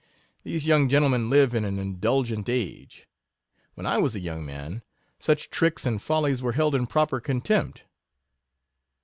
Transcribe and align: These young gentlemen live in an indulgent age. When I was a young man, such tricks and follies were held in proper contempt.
These 0.43 0.65
young 0.65 0.89
gentlemen 0.89 1.29
live 1.29 1.53
in 1.53 1.63
an 1.63 1.77
indulgent 1.77 2.49
age. 2.49 3.07
When 3.75 3.85
I 3.85 3.99
was 3.99 4.15
a 4.15 4.19
young 4.19 4.43
man, 4.43 4.81
such 5.19 5.51
tricks 5.51 5.85
and 5.85 6.01
follies 6.01 6.41
were 6.41 6.53
held 6.53 6.73
in 6.73 6.87
proper 6.87 7.19
contempt. 7.19 7.83